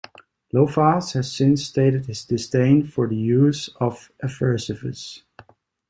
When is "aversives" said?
4.23-5.21